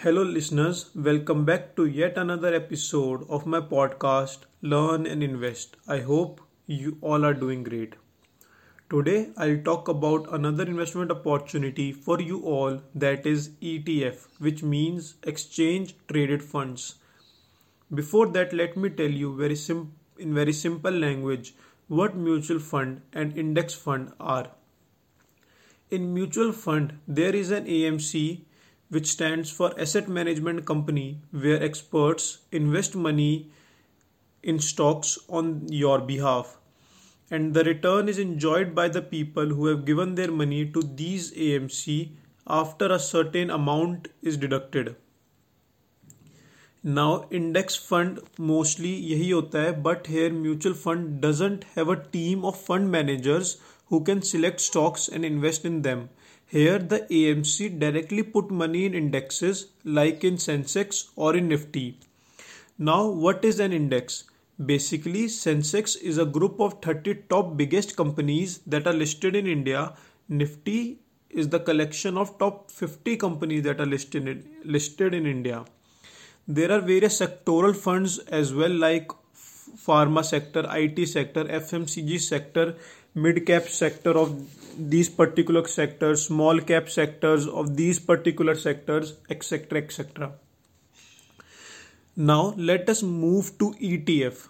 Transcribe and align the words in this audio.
Hello, 0.00 0.22
listeners. 0.22 0.90
Welcome 0.94 1.44
back 1.44 1.76
to 1.76 1.84
yet 1.84 2.16
another 2.16 2.54
episode 2.54 3.24
of 3.28 3.44
my 3.46 3.60
podcast, 3.60 4.44
Learn 4.62 5.06
and 5.06 5.22
Invest. 5.22 5.76
I 5.86 5.98
hope 6.00 6.40
you 6.66 6.96
all 7.02 7.24
are 7.24 7.34
doing 7.34 7.64
great. 7.64 7.96
Today, 8.90 9.30
I'll 9.36 9.58
talk 9.62 9.88
about 9.88 10.32
another 10.32 10.64
investment 10.64 11.10
opportunity 11.10 11.92
for 11.92 12.20
you 12.20 12.40
all 12.44 12.80
that 12.94 13.26
is 13.26 13.50
ETF, 13.60 14.28
which 14.38 14.62
means 14.62 15.16
Exchange 15.24 15.94
Traded 16.08 16.42
Funds. 16.42 16.94
Before 17.92 18.26
that, 18.28 18.52
let 18.52 18.76
me 18.76 18.90
tell 18.90 19.10
you 19.10 19.36
very 19.36 19.56
sim- 19.56 19.92
in 20.18 20.34
very 20.34 20.52
simple 20.54 20.92
language 20.92 21.54
what 21.88 22.16
mutual 22.16 22.60
fund 22.60 23.02
and 23.12 23.36
index 23.36 23.74
fund 23.74 24.12
are. 24.20 24.48
In 25.90 26.14
mutual 26.14 26.52
fund, 26.52 26.98
there 27.08 27.34
is 27.34 27.50
an 27.50 27.66
AMC 27.66 28.46
which 28.89 29.07
stands 29.07 29.49
for 29.49 29.73
Asset 29.79 30.07
Management 30.07 30.65
Company 30.65 31.19
where 31.31 31.61
experts 31.63 32.39
invest 32.51 32.95
money 32.95 33.51
in 34.41 34.59
stocks 34.59 35.17
on 35.29 35.67
your 35.67 35.99
behalf 35.99 36.57
and 37.31 37.53
the 37.53 37.63
return 37.63 38.09
is 38.09 38.19
enjoyed 38.19 38.75
by 38.75 38.87
the 38.87 39.01
people 39.01 39.45
who 39.45 39.67
have 39.67 39.85
given 39.85 40.15
their 40.15 40.31
money 40.31 40.65
to 40.65 40.81
these 40.81 41.31
AMC 41.33 42.11
after 42.47 42.91
a 42.91 42.99
certain 42.99 43.49
amount 43.49 44.09
is 44.21 44.37
deducted. 44.37 44.95
Now 46.83 47.27
index 47.31 47.75
fund 47.89 48.19
mostly 48.37 48.89
यही 49.09 49.29
होता 49.31 49.61
है 49.65 49.83
but 49.83 50.07
here 50.13 50.31
mutual 50.39 50.73
fund 50.79 51.21
doesn't 51.25 51.63
have 51.75 51.91
a 51.93 52.01
team 52.15 52.43
of 52.49 52.59
fund 52.69 52.91
managers 52.95 53.55
who 53.91 54.01
can 54.09 54.21
select 54.21 54.59
stocks 54.59 55.07
and 55.07 55.23
invest 55.23 55.63
in 55.69 55.81
them. 55.83 56.09
here 56.50 56.78
the 56.78 57.00
AMC 57.00 57.78
directly 57.78 58.22
put 58.22 58.50
money 58.50 58.86
in 58.86 58.94
indexes 58.94 59.66
like 59.84 60.24
in 60.24 60.36
Sensex 60.36 61.08
or 61.14 61.36
in 61.36 61.48
Nifty. 61.48 61.98
Now 62.78 63.06
what 63.06 63.44
is 63.44 63.60
an 63.60 63.74
index? 63.74 64.24
Basically 64.64 65.26
Sensex 65.26 66.00
is 66.00 66.16
a 66.16 66.24
group 66.24 66.58
of 66.58 66.80
30 66.80 67.14
top 67.28 67.58
biggest 67.58 67.96
companies 67.96 68.60
that 68.66 68.86
are 68.86 68.94
listed 68.94 69.36
in 69.36 69.46
India. 69.46 69.92
Nifty 70.30 71.00
is 71.28 71.50
the 71.50 71.60
collection 71.60 72.16
of 72.16 72.38
top 72.38 72.70
50 72.70 73.18
companies 73.18 73.62
that 73.64 73.78
are 73.78 73.86
listed 73.86 74.26
in, 74.26 74.42
listed 74.64 75.12
in 75.12 75.26
India. 75.26 75.66
There 76.46 76.72
are 76.72 76.80
various 76.80 77.20
sectoral 77.20 77.76
funds 77.76 78.20
as 78.20 78.54
well 78.54 78.72
like 78.72 79.10
pharma 79.86 80.24
sector, 80.24 80.64
IT 80.70 81.06
sector, 81.08 81.44
FMCG 81.44 82.20
sector, 82.20 82.74
mid 83.14 83.44
cap 83.44 83.64
sector 83.68 84.12
of 84.12 84.57
these 84.78 85.08
particular 85.08 85.66
sectors, 85.66 86.26
small 86.26 86.60
cap 86.60 86.88
sectors 86.88 87.46
of 87.46 87.76
these 87.76 87.98
particular 87.98 88.54
sectors, 88.54 89.16
etc. 89.28 89.78
etc. 89.78 90.32
Now 92.16 92.54
let 92.56 92.88
us 92.88 93.02
move 93.02 93.58
to 93.58 93.72
ETF. 93.72 94.48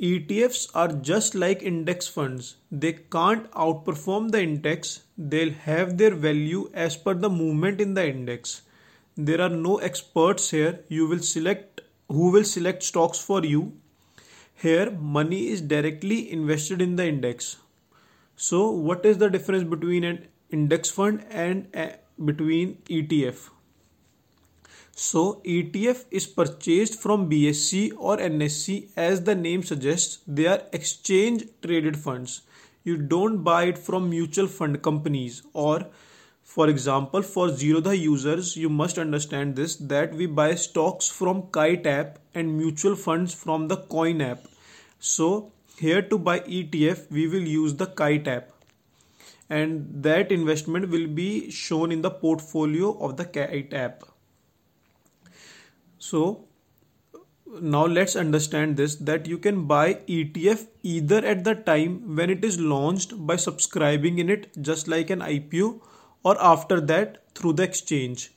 ETFs 0.00 0.70
are 0.74 0.92
just 0.92 1.34
like 1.34 1.62
index 1.62 2.06
funds. 2.06 2.56
They 2.70 2.92
can't 2.92 3.50
outperform 3.50 4.30
the 4.30 4.42
index, 4.42 5.02
they'll 5.16 5.52
have 5.52 5.98
their 5.98 6.14
value 6.14 6.70
as 6.72 6.96
per 6.96 7.14
the 7.14 7.28
movement 7.28 7.80
in 7.80 7.94
the 7.94 8.08
index 8.08 8.62
there 9.26 9.40
are 9.40 9.48
no 9.50 9.78
experts 9.78 10.50
here 10.50 10.78
you 10.88 11.04
will 11.08 11.22
select 11.28 11.80
who 12.08 12.30
will 12.30 12.44
select 12.44 12.84
stocks 12.84 13.20
for 13.28 13.44
you 13.44 13.62
here 14.64 14.92
money 15.16 15.48
is 15.48 15.60
directly 15.60 16.18
invested 16.32 16.80
in 16.80 16.94
the 16.94 17.04
index 17.04 17.56
so 18.46 18.64
what 18.88 19.04
is 19.12 19.18
the 19.18 19.28
difference 19.36 19.68
between 19.76 20.04
an 20.04 20.18
index 20.50 20.90
fund 20.90 21.24
and 21.30 21.76
a, 21.84 21.86
between 22.30 22.74
etf 22.98 23.48
so 25.06 25.20
etf 25.56 26.04
is 26.10 26.26
purchased 26.26 27.00
from 27.00 27.30
BSE 27.30 27.92
or 27.96 28.16
NSE 28.16 28.88
as 28.96 29.22
the 29.22 29.34
name 29.36 29.62
suggests 29.62 30.18
they 30.26 30.46
are 30.46 30.62
exchange 30.72 31.44
traded 31.62 31.96
funds. 31.96 32.40
You 32.82 32.96
don't 32.96 33.44
buy 33.44 33.66
it 33.66 33.78
from 33.78 34.10
mutual 34.10 34.48
fund 34.48 34.82
companies 34.82 35.42
or 35.52 35.86
for 36.42 36.68
example, 36.68 37.22
for 37.22 37.48
Zerodha 37.48 37.96
users, 37.96 38.56
you 38.56 38.70
must 38.70 38.98
understand 38.98 39.54
this 39.54 39.76
that 39.76 40.14
we 40.14 40.26
buy 40.26 40.54
stocks 40.54 41.06
from 41.06 41.42
Kite 41.52 41.86
app 41.86 42.18
and 42.34 42.56
mutual 42.56 42.96
funds 42.96 43.34
from 43.34 43.68
the 43.68 43.76
Coin 43.76 44.22
app. 44.22 44.46
So 44.98 45.52
here 45.78 46.02
to 46.02 46.18
buy 46.18 46.40
ETF, 46.40 47.10
we 47.10 47.26
will 47.26 47.46
use 47.46 47.74
the 47.74 47.86
Kite 47.86 48.28
app 48.28 48.50
and 49.50 50.02
that 50.02 50.30
investment 50.30 50.90
will 50.90 51.06
be 51.06 51.50
shown 51.50 51.90
in 51.92 52.02
the 52.02 52.10
portfolio 52.10 52.98
of 52.98 53.16
the 53.16 53.24
Kite 53.24 53.72
app. 53.72 54.04
So 55.98 56.44
now 57.60 57.86
let's 57.86 58.14
understand 58.14 58.76
this 58.76 58.96
that 58.96 59.26
you 59.26 59.38
can 59.38 59.66
buy 59.66 59.94
ETF 60.06 60.66
either 60.82 61.24
at 61.24 61.44
the 61.44 61.54
time 61.54 62.16
when 62.16 62.30
it 62.30 62.44
is 62.44 62.60
launched 62.60 63.14
by 63.26 63.36
subscribing 63.36 64.18
in 64.18 64.28
it 64.28 64.50
just 64.60 64.86
like 64.86 65.10
an 65.10 65.20
IPO 65.20 65.80
or 66.24 66.36
after 66.42 66.80
that 66.80 67.22
through 67.34 67.54
the 67.54 67.62
exchange. 67.62 68.32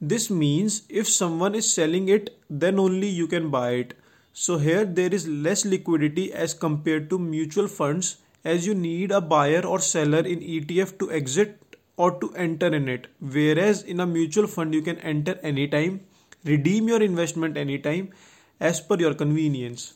This 0.00 0.30
means 0.30 0.82
if 0.88 1.08
someone 1.08 1.54
is 1.54 1.72
selling 1.72 2.08
it, 2.08 2.38
then 2.50 2.78
only 2.78 3.08
you 3.08 3.26
can 3.26 3.50
buy 3.50 3.70
it. 3.72 3.94
So 4.32 4.56
here 4.58 4.84
there 4.84 5.12
is 5.12 5.28
less 5.28 5.64
liquidity 5.64 6.32
as 6.32 6.54
compared 6.54 7.10
to 7.10 7.18
mutual 7.18 7.68
funds 7.68 8.16
as 8.44 8.66
you 8.66 8.74
need 8.74 9.10
a 9.10 9.20
buyer 9.20 9.64
or 9.64 9.78
seller 9.78 10.20
in 10.20 10.40
ETF 10.40 10.98
to 10.98 11.12
exit 11.12 11.76
or 11.96 12.18
to 12.20 12.34
enter 12.34 12.74
in 12.74 12.88
it. 12.88 13.08
Whereas 13.20 13.82
in 13.82 14.00
a 14.00 14.06
mutual 14.06 14.46
fund 14.46 14.74
you 14.74 14.82
can 14.82 14.98
enter 14.98 15.38
anytime, 15.42 16.00
redeem 16.44 16.88
your 16.88 17.02
investment 17.02 17.56
anytime 17.56 18.10
as 18.58 18.80
per 18.80 18.96
your 18.96 19.14
convenience. 19.14 19.94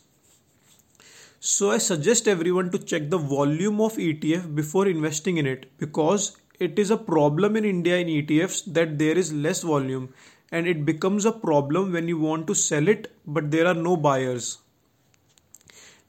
So 1.40 1.70
I 1.70 1.78
suggest 1.78 2.28
everyone 2.28 2.70
to 2.72 2.78
check 2.78 3.08
the 3.08 3.18
volume 3.18 3.80
of 3.80 3.96
ETF 3.96 4.54
before 4.54 4.86
investing 4.86 5.38
in 5.38 5.46
it 5.46 5.66
because 5.78 6.36
it 6.58 6.78
is 6.78 6.90
a 6.90 6.96
problem 6.96 7.56
in 7.56 7.64
India 7.64 7.96
in 7.98 8.08
ETFs 8.08 8.64
that 8.74 8.98
there 8.98 9.16
is 9.16 9.32
less 9.32 9.62
volume 9.62 10.12
and 10.52 10.66
it 10.66 10.84
becomes 10.84 11.24
a 11.24 11.32
problem 11.32 11.92
when 11.92 12.08
you 12.08 12.18
want 12.18 12.46
to 12.46 12.54
sell 12.54 12.88
it 12.88 13.12
but 13.26 13.50
there 13.50 13.66
are 13.66 13.74
no 13.74 13.96
buyers. 13.96 14.58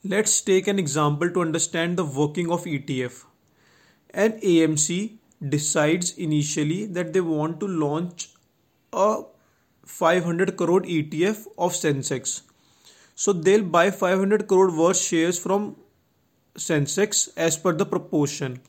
Let's 0.03 0.41
take 0.41 0.67
an 0.67 0.79
example 0.79 1.29
to 1.31 1.41
understand 1.41 1.97
the 1.97 2.05
working 2.05 2.51
of 2.51 2.63
ETF. 2.65 3.25
An 4.11 4.39
AMC 4.39 5.17
decides 5.49 6.17
initially 6.17 6.85
that 6.85 7.13
they 7.13 7.21
want 7.21 7.59
to 7.59 7.67
launch 7.67 8.29
a 8.93 9.23
500 9.85 10.55
crore 10.55 10.81
ETF 10.81 11.47
of 11.57 11.73
Sensex. 11.73 12.41
So 13.15 13.33
they'll 13.33 13.63
buy 13.63 13.89
500 13.91 14.47
crore 14.47 14.71
worth 14.71 14.97
shares 14.97 15.39
from 15.39 15.75
Sensex 16.55 17.29
as 17.35 17.57
per 17.57 17.73
the 17.73 17.85
proportion. 17.85 18.61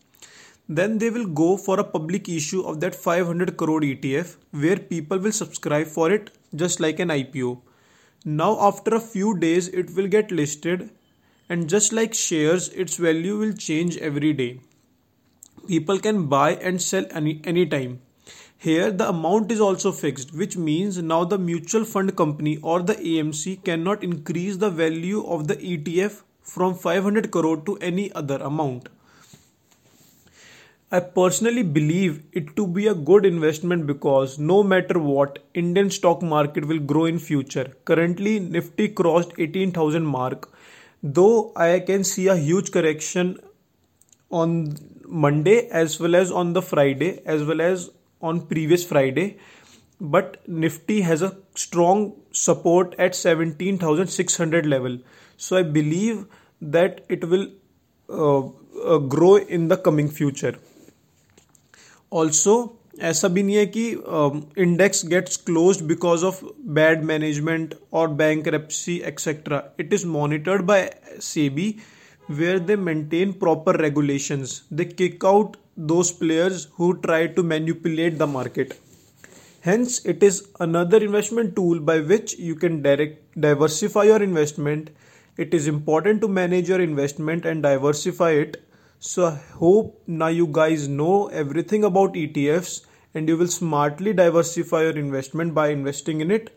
Then 0.68 0.98
they 0.98 1.08
will 1.08 1.26
go 1.26 1.56
for 1.56 1.80
a 1.80 1.84
public 1.84 2.28
issue 2.28 2.60
of 2.60 2.80
that 2.80 2.94
500 2.94 3.56
crore 3.56 3.80
ETF 3.80 4.36
where 4.50 4.76
people 4.76 5.18
will 5.18 5.32
subscribe 5.32 5.86
for 5.86 6.10
it 6.10 6.30
just 6.54 6.78
like 6.78 6.98
an 6.98 7.08
IPO. 7.08 7.62
Now, 8.24 8.58
after 8.60 8.94
a 8.94 9.00
few 9.00 9.38
days, 9.38 9.68
it 9.68 9.94
will 9.94 10.08
get 10.08 10.30
listed, 10.30 10.90
and 11.48 11.68
just 11.68 11.92
like 11.92 12.12
shares, 12.12 12.68
its 12.70 12.96
value 12.96 13.38
will 13.38 13.54
change 13.54 13.96
every 13.96 14.32
day. 14.34 14.60
People 15.66 15.98
can 15.98 16.26
buy 16.26 16.56
and 16.56 16.82
sell 16.82 17.06
any 17.10 17.40
anytime. 17.44 18.00
Here, 18.58 18.90
the 18.90 19.08
amount 19.08 19.52
is 19.52 19.60
also 19.60 19.92
fixed, 19.92 20.34
which 20.34 20.56
means 20.56 21.00
now 21.00 21.24
the 21.24 21.38
mutual 21.38 21.84
fund 21.84 22.14
company 22.16 22.58
or 22.60 22.82
the 22.82 22.96
AMC 22.96 23.64
cannot 23.64 24.02
increase 24.02 24.56
the 24.56 24.68
value 24.68 25.24
of 25.26 25.46
the 25.46 25.56
ETF 25.56 26.22
from 26.42 26.74
500 26.74 27.30
crore 27.30 27.58
to 27.64 27.76
any 27.78 28.12
other 28.12 28.36
amount. 28.36 28.88
I 30.90 31.00
personally 31.00 31.62
believe 31.62 32.22
it 32.32 32.56
to 32.56 32.66
be 32.66 32.86
a 32.86 32.94
good 32.94 33.26
investment 33.26 33.86
because 33.86 34.38
no 34.38 34.62
matter 34.62 34.98
what, 34.98 35.38
Indian 35.52 35.90
stock 35.90 36.22
market 36.22 36.64
will 36.64 36.78
grow 36.78 37.04
in 37.04 37.18
future. 37.18 37.74
Currently, 37.84 38.40
Nifty 38.40 38.88
crossed 38.88 39.32
18,000 39.36 40.06
mark. 40.06 40.50
Though 41.02 41.52
I 41.56 41.80
can 41.80 42.04
see 42.04 42.28
a 42.28 42.36
huge 42.36 42.72
correction 42.72 43.38
on 44.30 44.78
Monday 45.06 45.68
as 45.68 46.00
well 46.00 46.16
as 46.16 46.32
on 46.32 46.54
the 46.54 46.62
Friday 46.62 47.20
as 47.26 47.44
well 47.44 47.60
as 47.60 47.90
on 48.22 48.46
previous 48.46 48.82
Friday, 48.82 49.36
but 50.00 50.38
Nifty 50.48 51.02
has 51.02 51.20
a 51.20 51.36
strong 51.54 52.14
support 52.32 52.94
at 52.98 53.14
17,600 53.14 54.64
level. 54.64 54.98
So 55.36 55.58
I 55.58 55.64
believe 55.64 56.24
that 56.62 57.04
it 57.10 57.28
will 57.28 57.48
uh, 58.08 58.48
uh, 58.84 58.98
grow 58.98 59.36
in 59.36 59.68
the 59.68 59.76
coming 59.76 60.08
future 60.08 60.54
also 62.21 62.55
ऐसा 63.01 63.27
भी 63.27 63.43
नहीं 63.43 63.55
है 63.55 63.65
कि 63.77 63.89
index 64.63 65.05
gets 65.07 65.37
close 65.45 65.81
because 65.91 66.23
of 66.23 66.39
bad 66.79 67.03
management 67.03 67.73
और 67.93 68.07
bank 68.21 68.47
रेप्सी 68.55 68.97
etcetera 69.05 69.63
it 69.79 69.93
is 69.93 70.05
monitored 70.05 70.61
by 70.65 70.89
SEBI 71.21 71.75
where 72.27 72.59
they 72.59 72.75
maintain 72.75 73.33
proper 73.33 73.73
regulations. 73.73 74.63
They 74.71 74.85
kick 74.85 75.23
out 75.23 75.57
those 75.75 76.11
players 76.11 76.67
who 76.75 76.97
try 76.99 77.27
to 77.27 77.43
manipulate 77.43 78.17
the 78.17 78.27
market. 78.27 78.79
Hence, 79.61 80.03
it 80.05 80.21
is 80.21 80.47
another 80.59 80.97
investment 80.97 81.55
tool 81.55 81.79
by 81.79 81.99
which 81.99 82.37
you 82.37 82.55
can 82.55 82.81
direct 82.81 83.39
diversify 83.39 84.03
your 84.03 84.21
investment. 84.21 84.89
It 85.37 85.53
is 85.53 85.67
important 85.67 86.21
to 86.21 86.27
manage 86.27 86.69
your 86.69 86.81
investment 86.81 87.45
and 87.45 87.63
diversify 87.63 88.31
it. 88.31 88.63
so 89.00 89.26
I 89.26 89.34
hope 89.58 90.02
now 90.06 90.28
you 90.28 90.46
guys 90.46 90.86
know 90.88 91.28
everything 91.28 91.84
about 91.84 92.16
ETFs 92.16 92.84
and 93.14 93.28
you 93.28 93.36
will 93.36 93.48
smartly 93.48 94.12
diversify 94.12 94.82
your 94.82 94.96
investment 94.96 95.54
by 95.54 95.68
investing 95.68 96.20
in 96.20 96.30
it. 96.30 96.56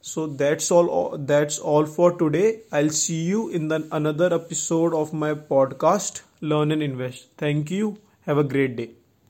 So 0.00 0.26
that's 0.26 0.70
all 0.70 1.18
that's 1.18 1.58
all 1.58 1.86
for 1.86 2.12
today. 2.18 2.62
I'll 2.72 2.90
see 2.90 3.22
you 3.24 3.48
in 3.50 3.68
the 3.68 3.86
another 3.92 4.32
episode 4.34 4.94
of 4.94 5.12
my 5.12 5.34
podcast 5.34 6.22
Learn 6.40 6.72
and 6.72 6.82
Invest. 6.82 7.28
Thank 7.38 7.70
you. 7.70 7.98
Have 8.26 8.38
a 8.38 8.44
great 8.44 8.76
day. 8.76 8.90